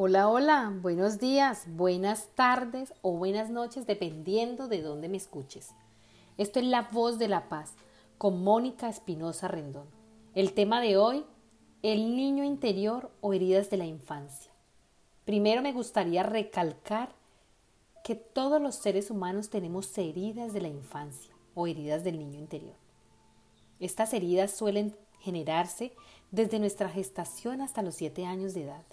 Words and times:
Hola, 0.00 0.28
hola, 0.28 0.72
buenos 0.80 1.18
días, 1.18 1.64
buenas 1.66 2.28
tardes 2.36 2.94
o 3.02 3.14
buenas 3.14 3.50
noches, 3.50 3.84
dependiendo 3.84 4.68
de 4.68 4.80
dónde 4.80 5.08
me 5.08 5.16
escuches. 5.16 5.74
Esto 6.36 6.60
es 6.60 6.66
La 6.66 6.82
Voz 6.92 7.18
de 7.18 7.26
la 7.26 7.48
Paz 7.48 7.74
con 8.16 8.44
Mónica 8.44 8.88
Espinosa 8.88 9.48
Rendón. 9.48 9.88
El 10.36 10.52
tema 10.52 10.80
de 10.80 10.96
hoy, 10.96 11.24
el 11.82 12.14
niño 12.14 12.44
interior 12.44 13.10
o 13.20 13.34
heridas 13.34 13.70
de 13.70 13.76
la 13.76 13.86
infancia. 13.86 14.52
Primero 15.24 15.62
me 15.62 15.72
gustaría 15.72 16.22
recalcar 16.22 17.12
que 18.04 18.14
todos 18.14 18.62
los 18.62 18.76
seres 18.76 19.10
humanos 19.10 19.50
tenemos 19.50 19.98
heridas 19.98 20.52
de 20.52 20.60
la 20.60 20.68
infancia 20.68 21.34
o 21.56 21.66
heridas 21.66 22.04
del 22.04 22.20
niño 22.20 22.38
interior. 22.38 22.76
Estas 23.80 24.14
heridas 24.14 24.52
suelen 24.52 24.96
generarse 25.18 25.92
desde 26.30 26.60
nuestra 26.60 26.88
gestación 26.88 27.60
hasta 27.60 27.82
los 27.82 27.96
siete 27.96 28.26
años 28.26 28.54
de 28.54 28.62
edad. 28.62 28.84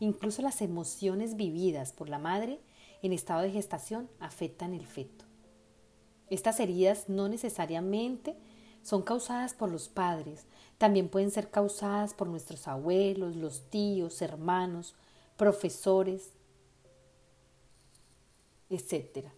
Incluso 0.00 0.42
las 0.42 0.60
emociones 0.60 1.36
vividas 1.36 1.92
por 1.92 2.08
la 2.08 2.18
madre 2.18 2.60
en 3.02 3.12
estado 3.12 3.42
de 3.42 3.50
gestación 3.50 4.08
afectan 4.20 4.74
el 4.74 4.86
feto. 4.86 5.24
Estas 6.28 6.60
heridas 6.60 7.08
no 7.08 7.28
necesariamente 7.28 8.36
son 8.82 9.02
causadas 9.02 9.54
por 9.54 9.70
los 9.70 9.88
padres, 9.88 10.46
también 10.78 11.08
pueden 11.08 11.30
ser 11.30 11.50
causadas 11.50 12.14
por 12.14 12.28
nuestros 12.28 12.68
abuelos, 12.68 13.36
los 13.36 13.70
tíos, 13.70 14.20
hermanos, 14.22 14.94
profesores, 15.36 16.30
etc. 18.68 19.28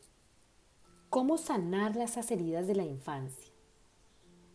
¿Cómo 1.11 1.39
sanar 1.39 1.97
esas 1.97 2.31
heridas 2.31 2.67
de 2.67 2.75
la 2.75 2.85
infancia? 2.85 3.53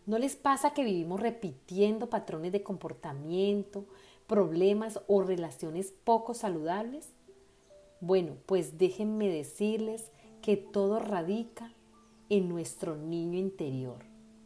¿No 0.05 0.19
les 0.19 0.35
pasa 0.35 0.73
que 0.73 0.83
vivimos 0.83 1.19
repitiendo 1.19 2.09
patrones 2.09 2.51
de 2.51 2.61
comportamiento, 2.61 3.85
problemas 4.27 4.99
o 5.07 5.21
relaciones 5.21 5.93
poco 6.03 6.33
saludables? 6.33 7.09
Bueno, 7.99 8.35
pues 8.45 8.77
déjenme 8.77 9.29
decirles 9.29 10.11
que 10.41 10.57
todo 10.57 10.99
radica 10.99 11.71
en 12.29 12.49
nuestro 12.49 12.95
niño 12.95 13.37
interior, 13.37 14.03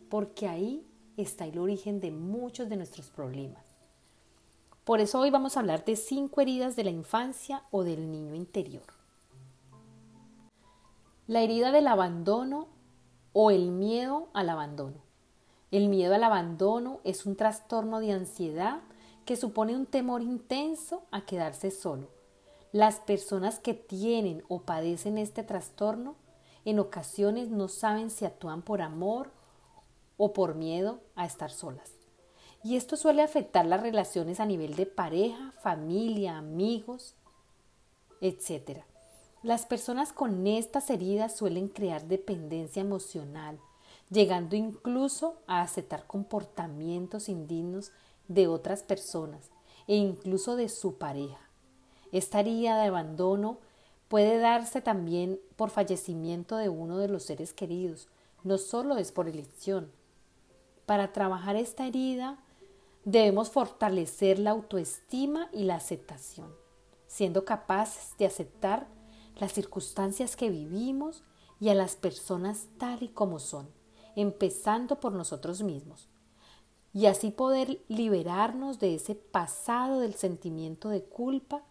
porque 0.10 0.48
ahí 0.48 0.86
está 1.18 1.46
el 1.46 1.58
origen 1.58 2.00
de 2.00 2.12
muchos 2.12 2.70
de 2.70 2.78
nuestros 2.78 3.10
problemas. 3.10 3.66
Por 4.84 5.02
eso 5.02 5.20
hoy 5.20 5.32
vamos 5.32 5.58
a 5.58 5.60
hablar 5.60 5.84
de 5.84 5.96
cinco 5.96 6.40
heridas 6.40 6.76
de 6.76 6.84
la 6.84 6.92
infancia 6.92 7.64
o 7.72 7.84
del 7.84 8.12
niño 8.12 8.36
interior. 8.36 8.86
La 11.28 11.42
herida 11.42 11.72
del 11.72 11.88
abandono 11.88 12.68
o 13.34 13.52
el 13.52 13.72
miedo 13.72 14.30
al 14.34 14.50
abandono. 14.50 15.02
El 15.72 15.90
miedo 15.90 16.16
al 16.16 16.24
abandono 16.24 17.02
es 17.04 17.26
un 17.26 17.36
trastorno 17.36 18.00
de 18.00 18.14
ansiedad 18.14 18.80
que 19.28 19.36
supone 19.36 19.76
un 19.76 19.86
temor 19.86 20.22
intenso 20.22 21.04
a 21.12 21.26
quedarse 21.26 21.70
solo. 21.70 22.08
Las 22.72 23.02
personas 23.02 23.60
que 23.60 23.74
tienen 23.74 24.42
o 24.48 24.62
padecen 24.62 25.18
este 25.18 25.44
trastorno 25.44 26.16
en 26.64 26.80
ocasiones 26.80 27.50
no 27.50 27.68
saben 27.68 28.10
si 28.10 28.24
actúan 28.24 28.62
por 28.62 28.82
amor 28.82 29.32
o 30.16 30.32
por 30.32 30.56
miedo 30.56 31.02
a 31.16 31.26
estar 31.26 31.52
solas. 31.52 31.92
Y 32.64 32.78
esto 32.78 32.96
suele 32.96 33.22
afectar 33.22 33.66
las 33.66 33.82
relaciones 33.82 34.40
a 34.40 34.46
nivel 34.46 34.76
de 34.76 34.86
pareja, 34.86 35.52
familia, 35.62 36.38
amigos, 36.38 37.14
etc. 38.22 38.86
Las 39.44 39.66
personas 39.66 40.14
con 40.14 40.48
estas 40.48 40.90
heridas 40.90 41.36
suelen 41.36 41.68
crear 41.68 42.08
dependencia 42.08 42.82
emocional, 42.82 43.60
llegando 44.10 44.56
incluso 44.56 45.42
a 45.48 45.64
aceptar 45.64 46.08
comportamientos 46.08 47.28
indignos 47.28 47.92
de 48.28 48.48
otras 48.48 48.84
personas 48.84 49.52
e 49.88 49.96
incluso 49.96 50.56
de 50.56 50.70
su 50.70 50.98
pareja. 50.98 51.50
Esta 52.12 52.40
herida 52.40 52.80
de 52.82 52.88
abandono 52.88 53.60
puede 54.08 54.38
darse 54.38 54.82
también 54.82 55.40
por 55.56 55.70
fallecimiento 55.70 56.58
de 56.58 56.70
uno 56.70 56.98
de 56.98 57.08
los 57.08 57.24
seres 57.24 57.54
queridos, 57.54 58.08
no 58.44 58.58
solo 58.58 58.98
es 58.98 59.12
por 59.12 59.28
elección. 59.28 59.92
Para 60.86 61.12
trabajar 61.12 61.56
esta 61.56 61.86
herida 61.86 62.40
debemos 63.04 63.50
fortalecer 63.50 64.40
la 64.40 64.52
autoestima 64.52 65.50
y 65.54 65.64
la 65.64 65.76
aceptación, 65.76 66.54
siendo 67.08 67.46
capaces 67.46 68.18
de 68.18 68.26
aceptar 68.26 68.88
las 69.38 69.54
circunstancias 69.54 70.36
que 70.36 70.50
vivimos 70.50 71.24
y 71.60 71.70
a 71.70 71.76
las 71.76 71.96
personas 71.96 72.68
tal 72.78 73.04
y 73.04 73.10
como 73.10 73.40
son, 73.40 73.70
empezando 74.16 75.00
por 75.00 75.14
nosotros 75.14 75.62
mismos 75.62 76.10
y 76.94 77.06
así 77.06 77.32
poder 77.32 77.82
liberarnos 77.88 78.80
de 78.80 78.96
ese 78.96 79.16
pasado 79.16 80.00
del 80.00 80.16
sentimiento 80.16 80.90
de 80.90 81.04
culpa 81.04 81.64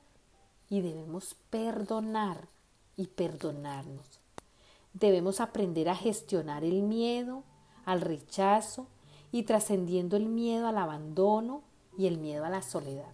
y 0.68 0.80
debemos 0.80 1.36
perdonar 1.50 2.48
y 2.96 3.08
perdonarnos. 3.08 4.20
Debemos 4.92 5.40
aprender 5.40 5.88
a 5.88 5.96
gestionar 5.96 6.64
el 6.64 6.82
miedo, 6.82 7.44
al 7.84 8.00
rechazo 8.00 8.86
y 9.32 9.42
trascendiendo 9.42 10.16
el 10.16 10.26
miedo 10.26 10.66
al 10.66 10.78
abandono 10.78 11.62
y 11.98 12.06
el 12.06 12.18
miedo 12.18 12.44
a 12.44 12.50
la 12.50 12.62
soledad. 12.62 13.12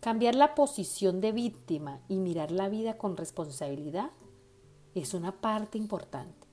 Cambiar 0.00 0.34
la 0.34 0.54
posición 0.54 1.20
de 1.20 1.32
víctima 1.32 2.00
y 2.08 2.18
mirar 2.18 2.50
la 2.50 2.68
vida 2.68 2.98
con 2.98 3.16
responsabilidad 3.16 4.10
es 4.94 5.14
una 5.14 5.32
parte 5.32 5.76
importante. 5.76 6.46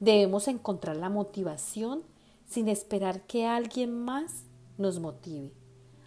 Debemos 0.00 0.48
encontrar 0.48 0.96
la 0.96 1.08
motivación 1.08 2.02
sin 2.54 2.68
esperar 2.68 3.22
que 3.22 3.46
alguien 3.46 4.04
más 4.04 4.44
nos 4.78 5.00
motive, 5.00 5.52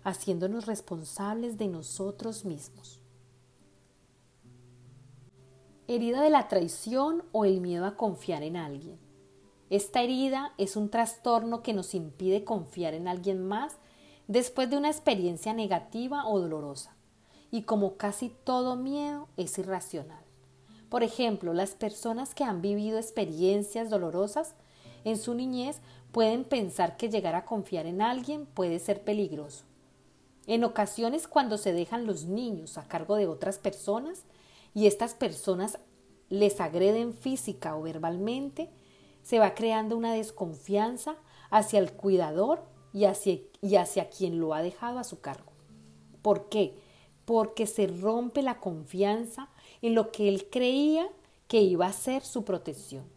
haciéndonos 0.06 0.66
responsables 0.66 1.58
de 1.58 1.68
nosotros 1.68 2.46
mismos. 2.46 3.02
Herida 5.90 6.22
de 6.22 6.30
la 6.30 6.48
traición 6.48 7.26
o 7.34 7.44
el 7.44 7.60
miedo 7.60 7.86
a 7.86 7.98
confiar 7.98 8.44
en 8.44 8.56
alguien. 8.56 8.98
Esta 9.70 10.02
herida 10.02 10.54
es 10.58 10.78
un 10.78 10.90
trastorno 10.90 11.64
que 11.64 11.74
nos 11.74 11.94
impide 11.94 12.46
confiar 12.46 12.94
en 12.94 13.10
alguien 13.10 13.46
más 13.46 13.76
después 14.30 14.70
de 14.70 14.78
una 14.78 14.90
experiencia 14.90 15.54
negativa 15.54 16.26
o 16.30 16.40
dolorosa, 16.40 16.96
y 17.52 17.64
como 17.64 17.98
casi 17.98 18.30
todo 18.46 18.78
miedo 18.78 19.28
es 19.36 19.58
irracional. 19.58 20.24
Por 20.88 21.04
ejemplo, 21.04 21.54
las 21.54 21.72
personas 21.72 22.34
que 22.34 22.46
han 22.46 22.62
vivido 22.62 23.00
experiencias 23.00 23.90
dolorosas 23.90 24.56
en 25.04 25.18
su 25.18 25.34
niñez 25.34 25.82
pueden 26.12 26.44
pensar 26.44 26.98
que 26.98 27.10
llegar 27.10 27.36
a 27.36 27.46
confiar 27.46 27.86
en 27.86 28.02
alguien 28.02 28.46
puede 28.46 28.80
ser 28.80 29.04
peligroso. 29.04 29.66
En 30.48 30.64
ocasiones 30.64 31.28
cuando 31.28 31.58
se 31.58 31.74
dejan 31.74 32.06
los 32.06 32.26
niños 32.26 32.78
a 32.78 32.88
cargo 32.88 33.16
de 33.16 33.28
otras 33.28 33.60
personas 33.60 34.24
y 34.74 34.88
estas 34.88 35.14
personas 35.14 35.80
les 36.30 36.62
agreden 36.62 37.14
física 37.14 37.76
o 37.76 37.82
verbalmente, 37.82 38.70
se 39.24 39.40
va 39.40 39.54
creando 39.54 39.98
una 39.98 40.14
desconfianza 40.14 41.16
hacia 41.50 41.80
el 41.80 41.92
cuidador 41.92 42.64
y 42.94 43.06
hacia, 43.06 43.40
y 43.62 43.76
hacia 43.76 44.10
quien 44.10 44.40
lo 44.40 44.54
ha 44.54 44.62
dejado 44.62 45.00
a 45.00 45.04
su 45.04 45.20
cargo. 45.20 45.52
¿Por 46.22 46.50
qué? 46.50 46.78
Porque 47.26 47.68
se 47.68 47.88
rompe 47.88 48.42
la 48.42 48.60
confianza 48.60 49.50
en 49.82 49.96
lo 49.96 50.12
que 50.12 50.30
él 50.30 50.50
creía 50.50 51.10
que 51.48 51.62
iba 51.62 51.88
a 51.88 51.94
ser 51.94 52.24
su 52.24 52.44
protección. 52.44 53.17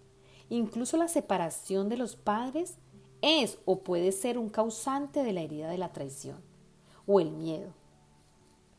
Incluso 0.50 0.96
la 0.96 1.06
separación 1.06 1.88
de 1.88 1.96
los 1.96 2.16
padres 2.16 2.74
es 3.22 3.58
o 3.64 3.78
puede 3.78 4.10
ser 4.10 4.36
un 4.36 4.50
causante 4.50 5.22
de 5.22 5.32
la 5.32 5.42
herida 5.42 5.70
de 5.70 5.78
la 5.78 5.92
traición 5.92 6.42
o 7.06 7.20
el 7.20 7.30
miedo. 7.30 7.72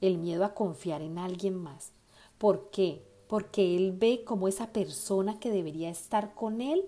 El 0.02 0.18
miedo 0.18 0.44
a 0.44 0.54
confiar 0.54 1.02
en 1.02 1.18
alguien 1.18 1.56
más. 1.56 1.94
¿Por 2.38 2.70
qué? 2.72 3.02
Porque 3.28 3.78
él 3.78 3.94
ve 3.94 4.26
como 4.26 4.50
esa 4.50 4.74
persona 4.74 5.40
que 5.40 5.50
debería 5.50 5.90
estar 5.90 6.34
con 6.34 6.60
él, 6.60 6.86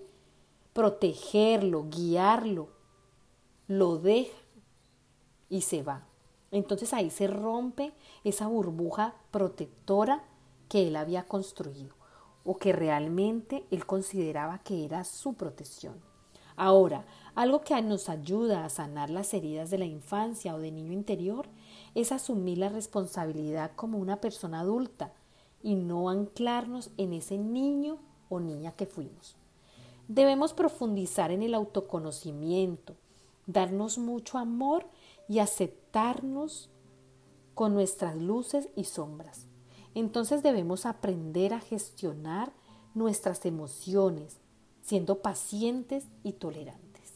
protegerlo, 0.74 1.86
guiarlo, 1.88 2.68
lo 3.66 3.96
deja 3.96 4.36
y 5.48 5.62
se 5.62 5.82
va. 5.82 6.06
Entonces 6.50 6.92
ahí 6.92 7.08
se 7.08 7.26
rompe 7.26 7.94
esa 8.22 8.48
burbuja 8.48 9.14
protectora 9.30 10.24
que 10.68 10.88
él 10.88 10.96
había 10.96 11.24
construido 11.24 12.03
o 12.44 12.56
que 12.56 12.72
realmente 12.72 13.64
él 13.70 13.86
consideraba 13.86 14.58
que 14.58 14.84
era 14.84 15.04
su 15.04 15.34
protección. 15.34 15.94
Ahora, 16.56 17.04
algo 17.34 17.62
que 17.62 17.80
nos 17.82 18.08
ayuda 18.08 18.64
a 18.64 18.68
sanar 18.68 19.10
las 19.10 19.34
heridas 19.34 19.70
de 19.70 19.78
la 19.78 19.86
infancia 19.86 20.54
o 20.54 20.58
de 20.58 20.70
niño 20.70 20.92
interior 20.92 21.48
es 21.94 22.12
asumir 22.12 22.58
la 22.58 22.68
responsabilidad 22.68 23.72
como 23.74 23.98
una 23.98 24.20
persona 24.20 24.60
adulta 24.60 25.12
y 25.62 25.74
no 25.74 26.10
anclarnos 26.10 26.90
en 26.96 27.12
ese 27.12 27.38
niño 27.38 27.98
o 28.28 28.38
niña 28.38 28.72
que 28.72 28.86
fuimos. 28.86 29.36
Debemos 30.06 30.52
profundizar 30.52 31.32
en 31.32 31.42
el 31.42 31.54
autoconocimiento, 31.54 32.94
darnos 33.46 33.98
mucho 33.98 34.38
amor 34.38 34.86
y 35.28 35.38
aceptarnos 35.38 36.70
con 37.54 37.74
nuestras 37.74 38.16
luces 38.16 38.68
y 38.76 38.84
sombras. 38.84 39.46
Entonces 39.94 40.42
debemos 40.42 40.86
aprender 40.86 41.54
a 41.54 41.60
gestionar 41.60 42.52
nuestras 42.94 43.44
emociones, 43.46 44.38
siendo 44.82 45.20
pacientes 45.22 46.06
y 46.22 46.32
tolerantes. 46.32 47.12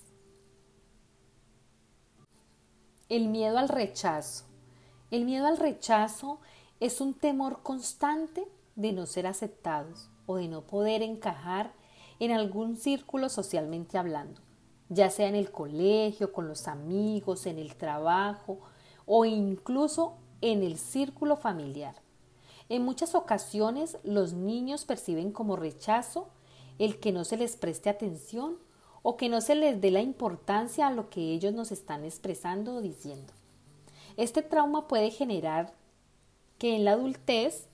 El 3.08 3.28
miedo 3.28 3.58
al 3.58 3.69
rechazo. 3.69 4.44
El 5.10 5.25
miedo 5.25 5.46
al 5.46 5.56
rechazo 5.56 6.40
es 6.80 7.00
un 7.00 7.14
temor 7.14 7.62
constante 7.62 8.46
de 8.76 8.92
no 8.92 9.06
ser 9.06 9.26
aceptados 9.26 10.10
o 10.26 10.36
de 10.36 10.46
no 10.46 10.62
poder 10.62 11.02
encajar 11.02 11.72
en 12.20 12.32
algún 12.32 12.76
círculo 12.76 13.28
socialmente 13.28 13.96
hablando, 13.96 14.40
ya 14.88 15.10
sea 15.10 15.28
en 15.28 15.34
el 15.34 15.50
colegio, 15.50 16.32
con 16.32 16.48
los 16.48 16.69
amigos, 16.69 17.46
en 17.46 17.58
el 17.58 17.76
trabajo 17.76 18.60
o 19.06 19.25
incluso 19.25 20.19
en 20.40 20.62
el 20.62 20.78
círculo 20.78 21.36
familiar. 21.36 21.94
En 22.68 22.84
muchas 22.84 23.14
ocasiones 23.14 23.96
los 24.02 24.34
niños 24.34 24.84
perciben 24.84 25.32
como 25.32 25.56
rechazo 25.56 26.28
el 26.78 27.00
que 27.00 27.12
no 27.12 27.24
se 27.24 27.38
les 27.38 27.56
preste 27.56 27.88
atención 27.88 28.58
o 29.02 29.16
que 29.16 29.30
no 29.30 29.40
se 29.40 29.54
les 29.54 29.80
dé 29.80 29.90
la 29.90 30.02
importancia 30.02 30.86
a 30.86 30.90
lo 30.90 31.08
que 31.08 31.32
ellos 31.32 31.54
nos 31.54 31.72
están 31.72 32.04
expresando 32.04 32.74
o 32.74 32.82
diciendo. 32.82 33.32
Este 34.18 34.42
trauma 34.42 34.86
puede 34.86 35.10
generar 35.10 35.72
que 36.58 36.76
en 36.76 36.84
la 36.84 36.92
adultez 36.92 37.68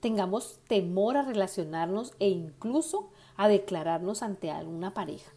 tengamos 0.00 0.58
temor 0.66 1.16
a 1.16 1.22
relacionarnos 1.22 2.14
e 2.18 2.28
incluso 2.28 3.10
a 3.36 3.46
declararnos 3.46 4.22
ante 4.22 4.50
alguna 4.50 4.92
pareja, 4.94 5.30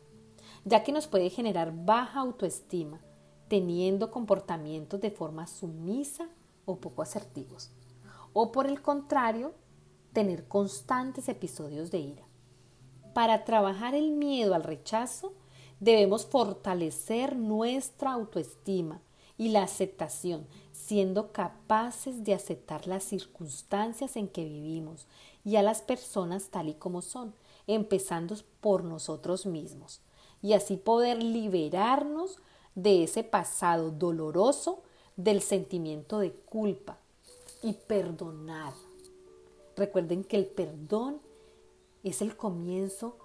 ya 0.66 0.84
que 0.84 0.92
nos 0.92 1.08
puede 1.08 1.30
generar 1.30 1.72
baja 1.86 2.22
autoestima, 2.22 3.00
teniendo 3.48 4.10
comportamientos 4.10 5.02
de 5.02 5.12
forma 5.12 5.46
sumisa 5.46 6.30
o 6.66 6.78
poco 6.78 7.02
asertivos 7.04 7.70
o 8.34 8.52
por 8.52 8.68
el 8.68 8.82
contrario, 8.82 9.54
tener 10.12 10.48
constantes 10.48 11.30
episodios 11.30 11.92
de 11.92 12.00
ira. 12.00 12.24
Para 13.14 13.46
trabajar 13.46 13.96
el 13.96 14.12
miedo 14.12 14.56
al 14.56 14.64
rechazo, 14.64 15.34
debemos 15.80 16.26
fortalecer 16.26 17.36
nuestra 17.36 18.14
autoestima 18.14 19.02
y 19.38 19.50
la 19.50 19.64
aceptación, 19.64 20.48
siendo 20.72 21.32
capaces 21.32 22.24
de 22.24 22.34
aceptar 22.34 22.88
las 22.88 23.04
circunstancias 23.04 24.16
en 24.16 24.28
que 24.28 24.46
vivimos 24.46 25.08
y 25.44 25.56
a 25.56 25.64
las 25.64 25.82
personas 25.82 26.50
tal 26.50 26.70
y 26.70 26.74
como 26.76 27.02
son, 27.02 27.36
empezando 27.68 28.36
por 28.62 28.84
nosotros 28.84 29.46
mismos, 29.46 30.02
y 30.42 30.54
así 30.54 30.78
poder 30.78 31.22
liberarnos 31.22 32.40
de 32.76 33.04
ese 33.04 33.24
pasado 33.24 33.92
doloroso 33.92 34.84
del 35.16 35.42
sentimiento 35.42 36.20
de 36.20 36.32
culpa, 36.32 37.00
y 37.64 37.74
perdonar. 37.74 38.74
Recuerden 39.76 40.24
que 40.24 40.38
el 40.38 40.46
perdón 40.46 41.22
es 42.04 42.22
el 42.22 42.36
comienzo 42.36 43.18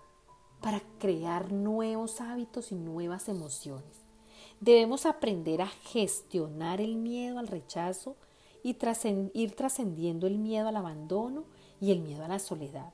para 0.62 0.80
crear 0.98 1.52
nuevos 1.52 2.20
hábitos 2.20 2.72
y 2.72 2.76
nuevas 2.76 3.28
emociones. 3.28 4.04
Debemos 4.60 5.06
aprender 5.06 5.62
a 5.62 5.66
gestionar 5.66 6.80
el 6.80 6.96
miedo 6.96 7.38
al 7.38 7.48
rechazo 7.48 8.16
y 8.62 8.76
ir 9.34 9.54
trascendiendo 9.54 10.26
el 10.26 10.38
miedo 10.38 10.68
al 10.68 10.76
abandono 10.76 11.44
y 11.80 11.92
el 11.92 12.00
miedo 12.00 12.24
a 12.24 12.28
la 12.28 12.38
soledad, 12.38 12.92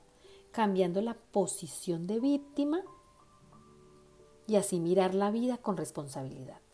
cambiando 0.51 1.01
la 1.01 1.15
posición 1.15 2.07
de 2.07 2.19
víctima 2.19 2.81
y 4.47 4.57
así 4.57 4.79
mirar 4.79 5.15
la 5.15 5.31
vida 5.31 5.57
con 5.57 5.75
responsabilidad. 5.75 6.64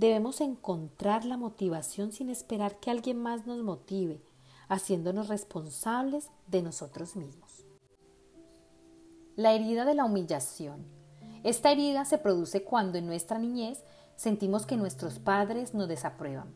Debemos 0.00 0.40
encontrar 0.40 1.26
la 1.26 1.36
motivación 1.36 2.10
sin 2.10 2.30
esperar 2.30 2.80
que 2.80 2.90
alguien 2.90 3.18
más 3.22 3.46
nos 3.46 3.62
motive, 3.62 4.22
haciéndonos 4.66 5.28
responsables 5.28 6.30
de 6.46 6.62
nosotros 6.62 7.16
mismos. 7.16 7.66
La 9.36 9.52
herida 9.52 9.84
de 9.84 9.94
la 9.94 10.06
humillación. 10.06 10.86
Esta 11.44 11.70
herida 11.70 12.06
se 12.06 12.16
produce 12.16 12.64
cuando 12.64 12.96
en 12.96 13.04
nuestra 13.04 13.38
niñez 13.38 13.84
sentimos 14.16 14.64
que 14.64 14.78
nuestros 14.78 15.18
padres 15.18 15.74
nos 15.74 15.86
desaprueban, 15.86 16.54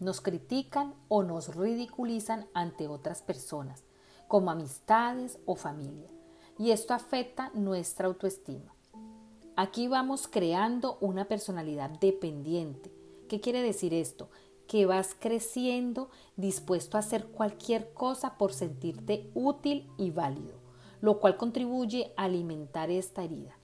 nos 0.00 0.22
critican 0.22 0.94
o 1.08 1.22
nos 1.22 1.54
ridiculizan 1.54 2.46
ante 2.54 2.88
otras 2.88 3.20
personas, 3.20 3.84
como 4.26 4.50
amistades 4.50 5.38
o 5.44 5.54
familia, 5.54 6.08
y 6.58 6.70
esto 6.70 6.94
afecta 6.94 7.50
nuestra 7.52 8.06
autoestima. 8.06 8.75
Aquí 9.58 9.88
vamos 9.88 10.28
creando 10.28 10.98
una 11.00 11.28
personalidad 11.28 11.88
dependiente. 11.88 12.92
¿Qué 13.26 13.40
quiere 13.40 13.62
decir 13.62 13.94
esto? 13.94 14.28
Que 14.68 14.84
vas 14.84 15.16
creciendo 15.18 16.10
dispuesto 16.36 16.98
a 16.98 17.00
hacer 17.00 17.28
cualquier 17.28 17.94
cosa 17.94 18.36
por 18.36 18.52
sentirte 18.52 19.30
útil 19.32 19.90
y 19.96 20.10
válido, 20.10 20.58
lo 21.00 21.20
cual 21.20 21.38
contribuye 21.38 22.12
a 22.18 22.24
alimentar 22.24 22.90
esta 22.90 23.24
herida, 23.24 23.56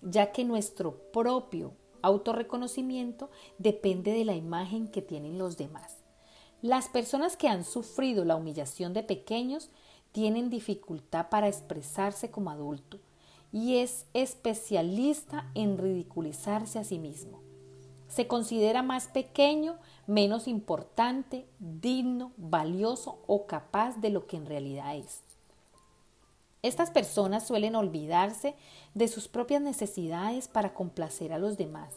ya 0.00 0.30
que 0.30 0.44
nuestro 0.44 1.10
propio 1.12 1.72
autorreconocimiento 2.02 3.28
depende 3.58 4.12
de 4.12 4.24
la 4.24 4.36
imagen 4.36 4.86
que 4.86 5.02
tienen 5.02 5.38
los 5.38 5.56
demás. 5.56 5.96
Las 6.60 6.88
personas 6.88 7.36
que 7.36 7.48
han 7.48 7.64
sufrido 7.64 8.24
la 8.24 8.36
humillación 8.36 8.92
de 8.92 9.02
pequeños 9.02 9.70
tienen 10.12 10.50
dificultad 10.50 11.30
para 11.30 11.48
expresarse 11.48 12.30
como 12.30 12.50
adulto 12.50 13.00
y 13.52 13.76
es 13.76 14.06
especialista 14.14 15.50
en 15.54 15.76
ridiculizarse 15.78 16.78
a 16.78 16.84
sí 16.84 16.98
mismo. 16.98 17.40
Se 18.08 18.26
considera 18.26 18.82
más 18.82 19.08
pequeño, 19.08 19.78
menos 20.06 20.48
importante, 20.48 21.46
digno, 21.58 22.32
valioso 22.36 23.18
o 23.26 23.46
capaz 23.46 23.96
de 24.00 24.10
lo 24.10 24.26
que 24.26 24.36
en 24.36 24.46
realidad 24.46 24.96
es. 24.96 25.22
Estas 26.62 26.90
personas 26.90 27.46
suelen 27.46 27.74
olvidarse 27.74 28.54
de 28.94 29.08
sus 29.08 29.28
propias 29.28 29.62
necesidades 29.62 30.48
para 30.48 30.74
complacer 30.74 31.32
a 31.32 31.38
los 31.38 31.56
demás. 31.56 31.94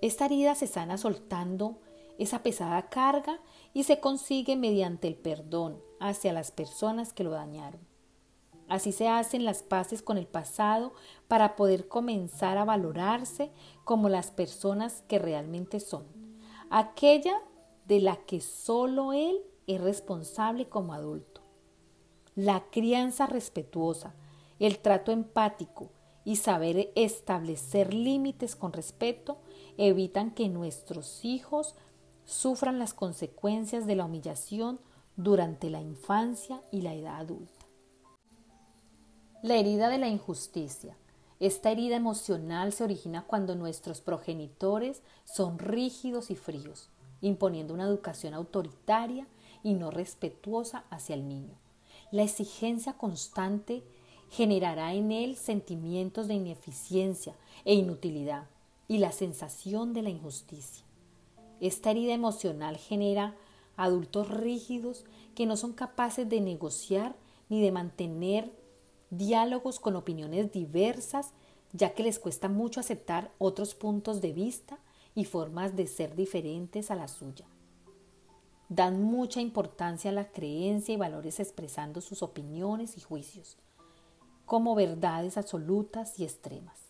Esta 0.00 0.24
herida 0.24 0.54
se 0.54 0.66
sana 0.66 0.96
soltando 0.96 1.78
esa 2.18 2.42
pesada 2.42 2.88
carga 2.88 3.38
y 3.74 3.84
se 3.84 4.00
consigue 4.00 4.56
mediante 4.56 5.08
el 5.08 5.16
perdón 5.16 5.82
hacia 6.00 6.32
las 6.32 6.50
personas 6.50 7.12
que 7.12 7.24
lo 7.24 7.30
dañaron. 7.30 7.89
Así 8.70 8.92
se 8.92 9.08
hacen 9.08 9.44
las 9.44 9.64
paces 9.64 10.00
con 10.00 10.16
el 10.16 10.28
pasado 10.28 10.92
para 11.26 11.56
poder 11.56 11.88
comenzar 11.88 12.56
a 12.56 12.64
valorarse 12.64 13.50
como 13.82 14.08
las 14.08 14.30
personas 14.30 15.02
que 15.08 15.18
realmente 15.18 15.80
son, 15.80 16.04
aquella 16.70 17.36
de 17.88 18.00
la 18.00 18.14
que 18.14 18.40
solo 18.40 19.12
él 19.12 19.42
es 19.66 19.80
responsable 19.80 20.68
como 20.68 20.94
adulto. 20.94 21.40
La 22.36 22.62
crianza 22.70 23.26
respetuosa, 23.26 24.14
el 24.60 24.78
trato 24.78 25.10
empático 25.10 25.90
y 26.24 26.36
saber 26.36 26.92
establecer 26.94 27.92
límites 27.92 28.54
con 28.54 28.72
respeto 28.72 29.38
evitan 29.78 30.30
que 30.30 30.48
nuestros 30.48 31.24
hijos 31.24 31.74
sufran 32.24 32.78
las 32.78 32.94
consecuencias 32.94 33.88
de 33.88 33.96
la 33.96 34.04
humillación 34.04 34.78
durante 35.16 35.70
la 35.70 35.80
infancia 35.80 36.62
y 36.70 36.82
la 36.82 36.94
edad 36.94 37.16
adulta. 37.16 37.59
La 39.42 39.56
herida 39.56 39.88
de 39.88 39.96
la 39.96 40.08
injusticia. 40.08 40.98
Esta 41.38 41.70
herida 41.70 41.96
emocional 41.96 42.74
se 42.74 42.84
origina 42.84 43.24
cuando 43.26 43.54
nuestros 43.54 44.02
progenitores 44.02 45.00
son 45.24 45.58
rígidos 45.58 46.30
y 46.30 46.36
fríos, 46.36 46.90
imponiendo 47.22 47.72
una 47.72 47.84
educación 47.84 48.34
autoritaria 48.34 49.26
y 49.62 49.72
no 49.72 49.90
respetuosa 49.90 50.84
hacia 50.90 51.14
el 51.14 51.26
niño. 51.26 51.54
La 52.10 52.22
exigencia 52.22 52.92
constante 52.92 53.82
generará 54.28 54.92
en 54.92 55.10
él 55.10 55.36
sentimientos 55.36 56.28
de 56.28 56.34
ineficiencia 56.34 57.34
e 57.64 57.72
inutilidad 57.72 58.44
y 58.88 58.98
la 58.98 59.10
sensación 59.10 59.94
de 59.94 60.02
la 60.02 60.10
injusticia. 60.10 60.84
Esta 61.62 61.92
herida 61.92 62.12
emocional 62.12 62.76
genera 62.76 63.34
adultos 63.78 64.28
rígidos 64.28 65.06
que 65.34 65.46
no 65.46 65.56
son 65.56 65.72
capaces 65.72 66.28
de 66.28 66.42
negociar 66.42 67.16
ni 67.48 67.62
de 67.62 67.72
mantener 67.72 68.59
diálogos 69.10 69.80
con 69.80 69.96
opiniones 69.96 70.52
diversas, 70.52 71.32
ya 71.72 71.94
que 71.94 72.02
les 72.02 72.18
cuesta 72.18 72.48
mucho 72.48 72.80
aceptar 72.80 73.30
otros 73.38 73.74
puntos 73.74 74.20
de 74.20 74.32
vista 74.32 74.78
y 75.14 75.24
formas 75.24 75.76
de 75.76 75.86
ser 75.86 76.16
diferentes 76.16 76.90
a 76.90 76.94
la 76.94 77.08
suya. 77.08 77.46
Dan 78.68 79.02
mucha 79.02 79.40
importancia 79.40 80.10
a 80.10 80.14
la 80.14 80.30
creencia 80.30 80.94
y 80.94 80.96
valores 80.96 81.40
expresando 81.40 82.00
sus 82.00 82.22
opiniones 82.22 82.96
y 82.96 83.00
juicios 83.00 83.56
como 84.50 84.74
verdades 84.74 85.36
absolutas 85.36 86.18
y 86.18 86.24
extremas. 86.24 86.80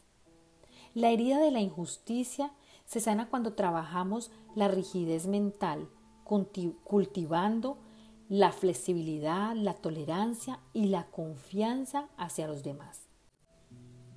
La 0.95 1.11
herida 1.11 1.39
de 1.41 1.51
la 1.51 1.61
injusticia 1.61 2.53
se 2.87 3.01
sana 3.01 3.29
cuando 3.29 3.53
trabajamos 3.53 4.31
la 4.55 4.67
rigidez 4.67 5.27
mental, 5.27 5.87
cultivando 6.25 7.77
la 8.31 8.53
flexibilidad, 8.53 9.57
la 9.57 9.75
tolerancia 9.75 10.61
y 10.73 10.85
la 10.85 11.07
confianza 11.07 12.09
hacia 12.17 12.47
los 12.47 12.63
demás. 12.63 13.09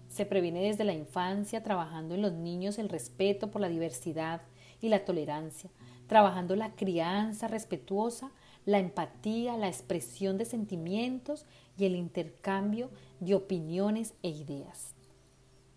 Se 0.08 0.28
previene 0.28 0.62
desde 0.62 0.84
la 0.84 0.94
infancia 0.94 1.64
trabajando 1.64 2.14
en 2.14 2.22
los 2.22 2.34
niños 2.34 2.78
el 2.78 2.90
respeto 2.90 3.50
por 3.50 3.60
la 3.60 3.70
diversidad 3.70 4.44
y 4.82 4.90
la 4.90 5.04
tolerancia, 5.04 5.72
trabajando 6.06 6.56
la 6.56 6.76
crianza 6.76 7.48
respetuosa, 7.48 8.32
la 8.66 8.78
empatía, 8.78 9.58
la 9.58 9.68
expresión 9.68 10.38
de 10.38 10.46
sentimientos 10.46 11.48
y 11.76 11.86
el 11.86 11.96
intercambio 11.96 12.92
de 13.20 13.34
opiniones 13.34 14.14
e 14.22 14.30
ideas. 14.30 14.94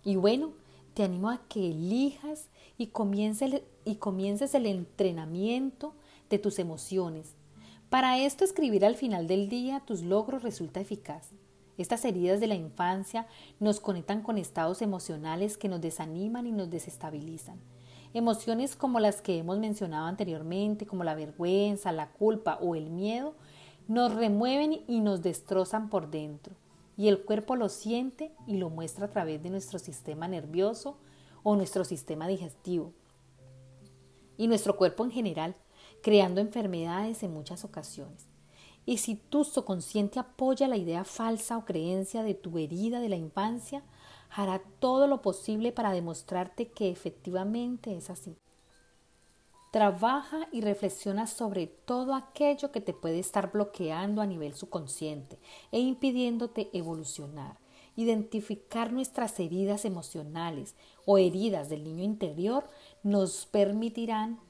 Y 0.04 0.16
bueno, 0.16 0.52
te 0.92 1.04
animo 1.04 1.30
a 1.30 1.48
que 1.48 1.70
elijas 1.70 2.50
y 2.76 2.88
comiences, 2.88 3.62
y 3.86 3.94
comiences 3.94 4.54
el 4.54 4.66
entrenamiento 4.66 5.94
de 6.28 6.38
tus 6.38 6.58
emociones 6.58 7.34
Para 7.90 8.18
esto 8.18 8.44
escribir 8.44 8.84
al 8.84 8.96
final 8.96 9.28
del 9.28 9.48
día 9.48 9.80
tus 9.80 10.02
logros 10.02 10.42
resulta 10.42 10.80
eficaz. 10.80 11.30
Estas 11.78 12.04
heridas 12.04 12.40
de 12.40 12.48
la 12.48 12.56
infancia 12.56 13.28
nos 13.60 13.78
conectan 13.78 14.22
con 14.22 14.38
estados 14.38 14.82
emocionales 14.82 15.56
que 15.56 15.68
nos 15.68 15.80
desaniman 15.80 16.48
y 16.48 16.52
nos 16.52 16.68
desestabilizan. 16.68 17.60
Emociones 18.12 18.74
como 18.74 18.98
las 18.98 19.22
que 19.22 19.38
hemos 19.38 19.58
mencionado 19.58 20.06
anteriormente, 20.06 20.84
como 20.84 21.04
la 21.04 21.14
vergüenza, 21.14 21.92
la 21.92 22.10
culpa 22.10 22.58
o 22.60 22.74
el 22.74 22.90
miedo, 22.90 23.34
nos 23.86 24.12
remueven 24.14 24.82
y 24.88 25.00
nos 25.00 25.22
destrozan 25.22 25.88
por 25.88 26.10
dentro. 26.10 26.56
Y 26.96 27.06
el 27.06 27.22
cuerpo 27.22 27.54
lo 27.54 27.68
siente 27.68 28.32
y 28.48 28.56
lo 28.56 28.68
muestra 28.68 29.06
a 29.06 29.10
través 29.10 29.42
de 29.44 29.50
nuestro 29.50 29.78
sistema 29.78 30.26
nervioso 30.26 30.96
o 31.44 31.54
nuestro 31.54 31.84
sistema 31.84 32.26
digestivo. 32.26 32.92
Y 34.38 34.48
nuestro 34.48 34.76
cuerpo 34.76 35.04
en 35.04 35.12
general, 35.12 35.54
creando 36.06 36.40
enfermedades 36.40 37.24
en 37.24 37.34
muchas 37.34 37.64
ocasiones. 37.64 38.28
Y 38.84 38.98
si 38.98 39.16
tu 39.16 39.42
subconsciente 39.42 40.20
apoya 40.20 40.68
la 40.68 40.76
idea 40.76 41.02
falsa 41.02 41.58
o 41.58 41.64
creencia 41.64 42.22
de 42.22 42.34
tu 42.34 42.58
herida 42.58 43.00
de 43.00 43.08
la 43.08 43.16
infancia, 43.16 43.82
hará 44.30 44.60
todo 44.78 45.08
lo 45.08 45.20
posible 45.20 45.72
para 45.72 45.90
demostrarte 45.90 46.68
que 46.68 46.92
efectivamente 46.92 47.96
es 47.96 48.08
así. 48.08 48.36
Trabaja 49.72 50.46
y 50.52 50.60
reflexiona 50.60 51.26
sobre 51.26 51.66
todo 51.66 52.14
aquello 52.14 52.70
que 52.70 52.80
te 52.80 52.92
puede 52.92 53.18
estar 53.18 53.50
bloqueando 53.50 54.22
a 54.22 54.26
nivel 54.26 54.54
subconsciente 54.54 55.40
e 55.72 55.80
impidiéndote 55.80 56.70
evolucionar. 56.72 57.58
Identificar 57.96 58.92
nuestras 58.92 59.40
heridas 59.40 59.84
emocionales 59.84 60.76
o 61.04 61.18
heridas 61.18 61.68
del 61.68 61.82
niño 61.82 62.04
interior 62.04 62.70
nos 63.02 63.46
permitirán 63.46 64.45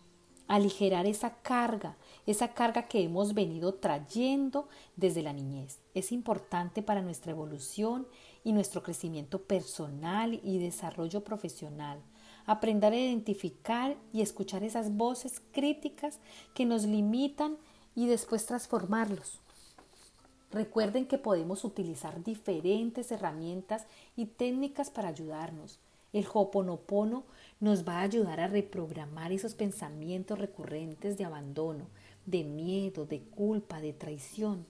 aligerar 0.48 1.06
esa 1.06 1.34
carga, 1.42 1.96
esa 2.26 2.54
carga 2.54 2.88
que 2.88 3.02
hemos 3.02 3.34
venido 3.34 3.74
trayendo 3.74 4.68
desde 4.96 5.22
la 5.22 5.32
niñez. 5.32 5.78
Es 5.94 6.12
importante 6.12 6.82
para 6.82 7.02
nuestra 7.02 7.32
evolución 7.32 8.06
y 8.44 8.52
nuestro 8.52 8.82
crecimiento 8.82 9.42
personal 9.42 10.40
y 10.42 10.58
desarrollo 10.58 11.24
profesional. 11.24 11.98
Aprender 12.46 12.92
a 12.92 12.96
identificar 12.96 13.96
y 14.12 14.20
escuchar 14.20 14.62
esas 14.62 14.96
voces 14.96 15.42
críticas 15.52 16.20
que 16.54 16.64
nos 16.64 16.84
limitan 16.84 17.56
y 17.94 18.06
después 18.06 18.46
transformarlos. 18.46 19.40
Recuerden 20.52 21.06
que 21.06 21.18
podemos 21.18 21.64
utilizar 21.64 22.22
diferentes 22.22 23.10
herramientas 23.10 23.86
y 24.16 24.26
técnicas 24.26 24.90
para 24.90 25.08
ayudarnos. 25.08 25.80
El 26.16 26.26
Hoponopono 26.32 27.24
nos 27.60 27.86
va 27.86 27.98
a 27.98 28.04
ayudar 28.04 28.40
a 28.40 28.48
reprogramar 28.48 29.32
esos 29.32 29.54
pensamientos 29.54 30.38
recurrentes 30.38 31.18
de 31.18 31.24
abandono, 31.24 31.88
de 32.24 32.42
miedo, 32.42 33.04
de 33.04 33.20
culpa, 33.20 33.82
de 33.82 33.92
traición, 33.92 34.64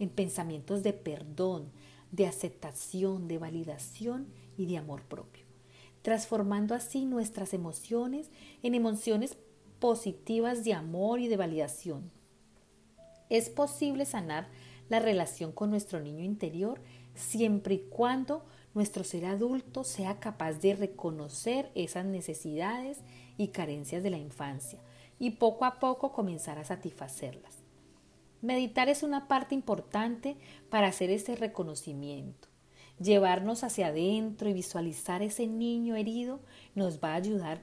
en 0.00 0.08
pensamientos 0.08 0.82
de 0.82 0.92
perdón, 0.92 1.70
de 2.10 2.26
aceptación, 2.26 3.28
de 3.28 3.38
validación 3.38 4.26
y 4.58 4.66
de 4.66 4.78
amor 4.78 5.02
propio, 5.02 5.44
transformando 6.02 6.74
así 6.74 7.04
nuestras 7.04 7.54
emociones 7.54 8.28
en 8.64 8.74
emociones 8.74 9.36
positivas 9.78 10.64
de 10.64 10.74
amor 10.74 11.20
y 11.20 11.28
de 11.28 11.36
validación. 11.36 12.10
Es 13.30 13.50
posible 13.50 14.04
sanar 14.04 14.48
la 14.88 14.98
relación 14.98 15.52
con 15.52 15.70
nuestro 15.70 16.00
niño 16.00 16.24
interior 16.24 16.80
siempre 17.14 17.76
y 17.76 17.78
cuando 17.88 18.44
nuestro 18.76 19.04
ser 19.04 19.24
adulto 19.24 19.84
sea 19.84 20.20
capaz 20.20 20.60
de 20.60 20.74
reconocer 20.74 21.72
esas 21.74 22.04
necesidades 22.04 22.98
y 23.38 23.48
carencias 23.48 24.02
de 24.02 24.10
la 24.10 24.18
infancia 24.18 24.78
y 25.18 25.30
poco 25.30 25.64
a 25.64 25.80
poco 25.80 26.12
comenzar 26.12 26.58
a 26.58 26.64
satisfacerlas. 26.64 27.54
Meditar 28.42 28.90
es 28.90 29.02
una 29.02 29.28
parte 29.28 29.54
importante 29.54 30.36
para 30.68 30.88
hacer 30.88 31.08
ese 31.08 31.36
reconocimiento. 31.36 32.48
Llevarnos 33.00 33.64
hacia 33.64 33.86
adentro 33.86 34.50
y 34.50 34.52
visualizar 34.52 35.22
ese 35.22 35.46
niño 35.46 35.96
herido 35.96 36.40
nos 36.74 37.00
va 37.00 37.12
a 37.12 37.16
ayudar 37.16 37.62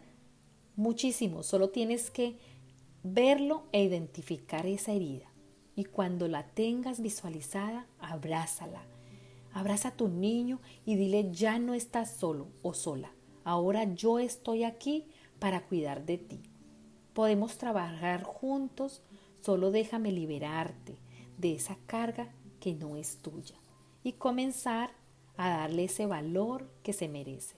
muchísimo. 0.75 1.43
Solo 1.43 1.69
tienes 1.69 2.09
que 2.09 2.39
verlo 3.03 3.67
e 3.71 3.83
identificar 3.83 4.65
esa 4.65 4.93
herida. 4.93 5.31
Y 5.75 5.83
cuando 5.83 6.27
la 6.27 6.47
tengas 6.47 7.01
visualizada, 7.01 7.85
abrázala, 7.99 8.81
Abraza 9.53 9.89
a 9.89 9.95
tu 9.95 10.07
niño 10.07 10.59
y 10.85 10.95
dile 10.95 11.31
ya 11.31 11.59
no 11.59 11.73
estás 11.73 12.15
solo 12.15 12.47
o 12.61 12.73
sola. 12.73 13.13
Ahora 13.43 13.93
yo 13.93 14.19
estoy 14.19 14.63
aquí 14.63 15.07
para 15.39 15.65
cuidar 15.65 16.05
de 16.05 16.17
ti. 16.17 16.41
Podemos 17.13 17.57
trabajar 17.57 18.23
juntos, 18.23 19.03
solo 19.41 19.71
déjame 19.71 20.11
liberarte 20.11 20.97
de 21.37 21.53
esa 21.53 21.77
carga 21.85 22.33
que 22.59 22.73
no 22.73 22.95
es 22.95 23.17
tuya 23.17 23.55
y 24.03 24.13
comenzar 24.13 24.91
a 25.37 25.49
darle 25.49 25.85
ese 25.85 26.05
valor 26.05 26.69
que 26.83 26.93
se 26.93 27.07
merece. 27.07 27.57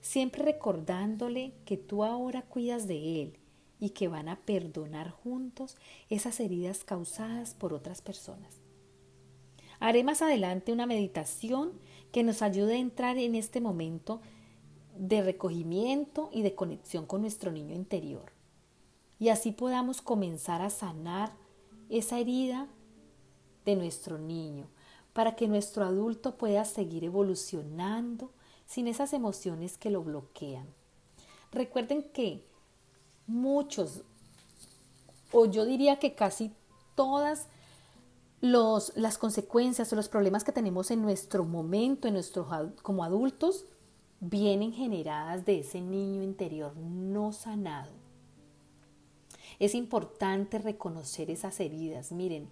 Siempre 0.00 0.44
recordándole 0.44 1.54
que 1.64 1.76
tú 1.76 2.04
ahora 2.04 2.42
cuidas 2.42 2.86
de 2.86 3.22
él 3.22 3.38
y 3.78 3.90
que 3.90 4.08
van 4.08 4.28
a 4.28 4.40
perdonar 4.40 5.10
juntos 5.10 5.76
esas 6.08 6.40
heridas 6.40 6.84
causadas 6.84 7.54
por 7.54 7.72
otras 7.72 8.02
personas. 8.02 8.59
Haré 9.80 10.04
más 10.04 10.22
adelante 10.22 10.72
una 10.72 10.86
meditación 10.86 11.72
que 12.12 12.22
nos 12.22 12.42
ayude 12.42 12.74
a 12.74 12.78
entrar 12.78 13.16
en 13.16 13.34
este 13.34 13.60
momento 13.60 14.20
de 14.96 15.22
recogimiento 15.22 16.28
y 16.32 16.42
de 16.42 16.54
conexión 16.54 17.06
con 17.06 17.22
nuestro 17.22 17.50
niño 17.50 17.74
interior. 17.74 18.30
Y 19.18 19.30
así 19.30 19.52
podamos 19.52 20.02
comenzar 20.02 20.60
a 20.60 20.70
sanar 20.70 21.32
esa 21.88 22.18
herida 22.18 22.68
de 23.64 23.76
nuestro 23.76 24.18
niño, 24.18 24.68
para 25.12 25.34
que 25.34 25.48
nuestro 25.48 25.84
adulto 25.84 26.36
pueda 26.36 26.64
seguir 26.64 27.04
evolucionando 27.04 28.30
sin 28.66 28.86
esas 28.86 29.12
emociones 29.12 29.76
que 29.76 29.90
lo 29.90 30.02
bloquean. 30.02 30.66
Recuerden 31.52 32.02
que 32.02 32.44
muchos, 33.26 34.02
o 35.32 35.46
yo 35.46 35.64
diría 35.64 35.98
que 35.98 36.14
casi 36.14 36.52
todas 36.94 37.48
los, 38.40 38.92
las 38.96 39.18
consecuencias 39.18 39.92
o 39.92 39.96
los 39.96 40.08
problemas 40.08 40.44
que 40.44 40.52
tenemos 40.52 40.90
en 40.90 41.02
nuestro 41.02 41.44
momento, 41.44 42.08
en 42.08 42.14
nuestro, 42.14 42.46
como 42.82 43.04
adultos, 43.04 43.66
vienen 44.20 44.72
generadas 44.72 45.44
de 45.44 45.60
ese 45.60 45.80
niño 45.80 46.22
interior 46.22 46.76
no 46.76 47.32
sanado. 47.32 47.90
Es 49.58 49.74
importante 49.74 50.58
reconocer 50.58 51.30
esas 51.30 51.60
heridas. 51.60 52.12
Miren, 52.12 52.48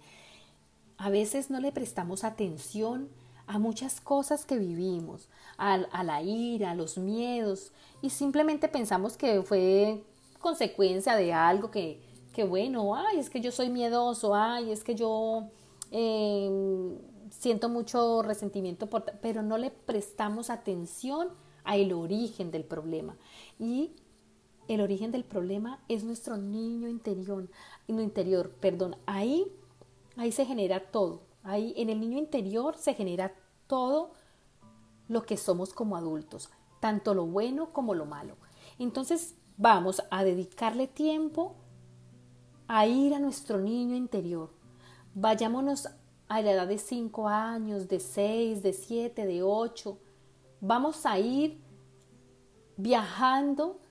a 0.97 1.09
veces 1.09 1.49
no 1.49 1.59
le 1.59 1.71
prestamos 1.71 2.23
atención 2.23 3.09
a 3.47 3.57
muchas 3.57 3.99
cosas 3.99 4.45
que 4.45 4.59
vivimos, 4.59 5.27
a, 5.57 5.73
a 5.73 6.03
la 6.03 6.21
ira, 6.21 6.71
a 6.71 6.75
los 6.75 6.99
miedos, 6.99 7.71
y 8.01 8.11
simplemente 8.11 8.67
pensamos 8.67 9.17
que 9.17 9.41
fue 9.41 10.03
consecuencia 10.39 11.15
de 11.15 11.33
algo 11.33 11.71
que, 11.71 11.99
que 12.33 12.43
bueno, 12.43 12.93
ay, 12.95 13.17
es 13.17 13.29
que 13.29 13.41
yo 13.41 13.51
soy 13.51 13.69
miedoso, 13.69 14.35
ay, 14.35 14.71
es 14.71 14.83
que 14.83 14.93
yo 14.93 15.49
Em, 15.91 16.97
siento 17.31 17.69
mucho 17.69 18.21
resentimiento, 18.21 18.89
por, 18.89 19.05
pero 19.21 19.41
no 19.41 19.57
le 19.57 19.71
prestamos 19.71 20.49
atención 20.49 21.29
al 21.63 21.91
origen 21.93 22.51
del 22.51 22.63
problema. 22.63 23.17
Y 23.59 23.91
el 24.67 24.81
origen 24.81 25.11
del 25.11 25.23
problema 25.23 25.83
es 25.87 26.03
nuestro 26.03 26.37
niño 26.37 26.87
interior, 26.87 27.49
interior, 27.87 28.51
perdón, 28.59 28.95
ahí, 29.05 29.51
ahí 30.15 30.31
se 30.31 30.45
genera 30.45 30.91
todo. 30.91 31.21
Ahí 31.43 31.73
en 31.77 31.89
el 31.89 31.99
niño 31.99 32.17
interior 32.17 32.77
se 32.77 32.93
genera 32.93 33.33
todo 33.67 34.11
lo 35.07 35.23
que 35.23 35.37
somos 35.37 35.73
como 35.73 35.97
adultos, 35.97 36.49
tanto 36.79 37.13
lo 37.13 37.25
bueno 37.25 37.73
como 37.73 37.95
lo 37.95 38.05
malo. 38.05 38.35
Entonces 38.77 39.35
vamos 39.57 40.03
a 40.11 40.23
dedicarle 40.23 40.87
tiempo 40.87 41.55
a 42.67 42.85
ir 42.85 43.15
a 43.15 43.19
nuestro 43.19 43.59
niño 43.59 43.95
interior, 43.95 44.51
Vayámonos 45.21 45.89
a 46.29 46.41
la 46.41 46.51
edad 46.51 46.67
de 46.67 46.77
5 46.77 47.27
años, 47.27 47.89
de 47.89 47.99
6, 47.99 48.63
de 48.63 48.71
7, 48.71 49.25
de 49.25 49.43
8. 49.43 49.97
Vamos 50.61 51.05
a 51.05 51.19
ir 51.19 51.59
viajando 52.77 53.81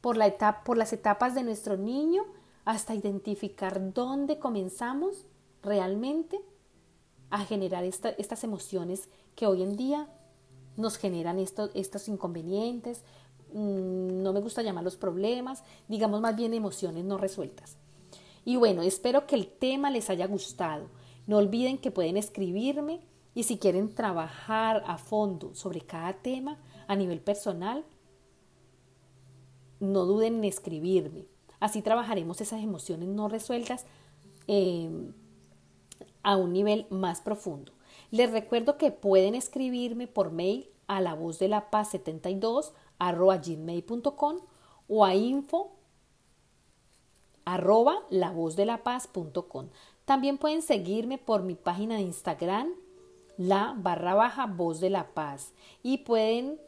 por, 0.00 0.16
la 0.16 0.26
etapa, 0.26 0.64
por 0.64 0.78
las 0.78 0.94
etapas 0.94 1.34
de 1.34 1.42
nuestro 1.42 1.76
niño 1.76 2.24
hasta 2.64 2.94
identificar 2.94 3.92
dónde 3.92 4.38
comenzamos 4.38 5.26
realmente 5.62 6.40
a 7.28 7.44
generar 7.44 7.84
estas 7.84 8.42
emociones 8.42 9.10
que 9.34 9.46
hoy 9.46 9.62
en 9.62 9.76
día 9.76 10.08
nos 10.78 10.96
generan 10.96 11.38
estos 11.40 12.08
inconvenientes, 12.08 13.02
mm, 13.52 14.22
no 14.22 14.32
me 14.32 14.40
gusta 14.40 14.62
llamarlos 14.62 14.96
problemas, 14.96 15.62
digamos 15.88 16.22
más 16.22 16.34
bien 16.34 16.54
emociones 16.54 17.04
no 17.04 17.18
resueltas. 17.18 17.76
Y 18.44 18.56
bueno, 18.56 18.82
espero 18.82 19.26
que 19.26 19.36
el 19.36 19.46
tema 19.46 19.90
les 19.90 20.10
haya 20.10 20.26
gustado. 20.26 20.88
No 21.26 21.38
olviden 21.38 21.78
que 21.78 21.90
pueden 21.90 22.16
escribirme 22.16 23.00
y 23.34 23.44
si 23.44 23.58
quieren 23.58 23.94
trabajar 23.94 24.82
a 24.86 24.98
fondo 24.98 25.54
sobre 25.54 25.80
cada 25.80 26.12
tema 26.12 26.58
a 26.86 26.94
nivel 26.94 27.20
personal, 27.20 27.84
no 29.80 30.04
duden 30.04 30.36
en 30.36 30.44
escribirme. 30.44 31.26
Así 31.60 31.82
trabajaremos 31.82 32.40
esas 32.40 32.62
emociones 32.62 33.08
no 33.08 33.28
resueltas 33.28 33.86
em, 34.46 35.12
a 36.22 36.36
un 36.36 36.52
nivel 36.52 36.86
más 36.90 37.20
profundo. 37.20 37.72
Les 38.10 38.30
recuerdo 38.30 38.76
que 38.76 38.90
pueden 38.90 39.34
escribirme 39.34 40.06
por 40.06 40.30
mail 40.30 40.68
a 40.86 41.00
la 41.00 41.14
voz 41.14 41.38
de 41.38 41.48
la 41.48 41.70
paz 41.70 41.90
72 41.90 42.72
arroba 42.98 43.38
gmail.com 43.38 44.36
o 44.88 45.04
a 45.04 45.14
info 45.14 45.72
arroba 47.44 48.02
la 48.10 48.30
voz 48.30 48.56
de 48.56 48.66
la 48.66 48.82
paz.com. 48.82 49.68
También 50.04 50.38
pueden 50.38 50.62
seguirme 50.62 51.18
por 51.18 51.42
mi 51.42 51.54
página 51.54 51.96
de 51.96 52.02
Instagram, 52.02 52.68
la 53.36 53.74
barra 53.76 54.14
baja 54.14 54.46
voz 54.46 54.80
de 54.80 54.90
la 54.90 55.14
paz. 55.14 55.52
Y 55.82 55.98
pueden 55.98 56.60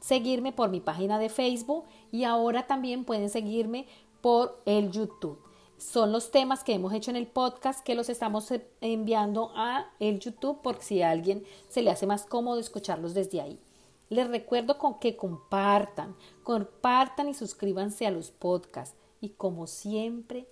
seguirme 0.00 0.52
por 0.52 0.70
mi 0.70 0.80
página 0.80 1.18
de 1.18 1.28
Facebook 1.28 1.84
y 2.10 2.24
ahora 2.24 2.66
también 2.66 3.04
pueden 3.04 3.30
seguirme 3.30 3.86
por 4.20 4.60
el 4.66 4.90
YouTube. 4.90 5.38
Son 5.78 6.12
los 6.12 6.30
temas 6.30 6.62
que 6.62 6.74
hemos 6.74 6.92
hecho 6.92 7.10
en 7.10 7.16
el 7.16 7.26
podcast 7.26 7.84
que 7.84 7.96
los 7.96 8.08
estamos 8.08 8.52
enviando 8.80 9.50
a 9.56 9.90
el 9.98 10.20
YouTube 10.20 10.62
por 10.62 10.80
si 10.80 11.02
a 11.02 11.10
alguien 11.10 11.44
se 11.68 11.82
le 11.82 11.90
hace 11.90 12.06
más 12.06 12.24
cómodo 12.24 12.60
escucharlos 12.60 13.14
desde 13.14 13.40
ahí. 13.40 13.58
Les 14.08 14.28
recuerdo 14.28 14.78
con 14.78 15.00
que 15.00 15.16
compartan, 15.16 16.14
compartan 16.44 17.28
y 17.28 17.34
suscríbanse 17.34 18.06
a 18.06 18.10
los 18.10 18.30
podcasts. 18.30 19.01
Y 19.22 19.30
como 19.30 19.68
siempre, 19.68 20.48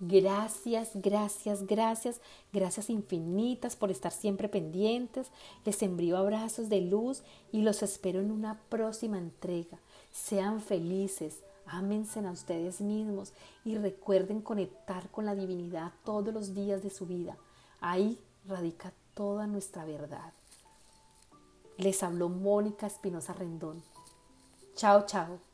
gracias, 0.00 0.90
gracias, 0.94 1.64
gracias, 1.66 2.20
gracias 2.52 2.90
infinitas 2.90 3.76
por 3.76 3.92
estar 3.92 4.10
siempre 4.10 4.48
pendientes. 4.48 5.28
Les 5.64 5.80
envío 5.82 6.18
abrazos 6.18 6.68
de 6.68 6.80
luz 6.80 7.22
y 7.52 7.62
los 7.62 7.82
espero 7.84 8.20
en 8.20 8.32
una 8.32 8.60
próxima 8.68 9.18
entrega. 9.18 9.78
Sean 10.10 10.60
felices, 10.60 11.44
ámense 11.64 12.18
a 12.18 12.32
ustedes 12.32 12.80
mismos 12.80 13.32
y 13.64 13.76
recuerden 13.76 14.42
conectar 14.42 15.08
con 15.10 15.24
la 15.24 15.36
divinidad 15.36 15.92
todos 16.04 16.34
los 16.34 16.54
días 16.54 16.82
de 16.82 16.90
su 16.90 17.06
vida. 17.06 17.38
Ahí 17.80 18.18
radica 18.48 18.92
toda 19.14 19.46
nuestra 19.46 19.84
verdad. 19.84 20.32
Les 21.76 22.02
habló 22.02 22.28
Mónica 22.28 22.88
Espinosa 22.88 23.32
Rendón. 23.32 23.80
Chao, 24.74 25.06
chao. 25.06 25.47